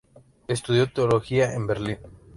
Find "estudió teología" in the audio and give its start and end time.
0.47-1.53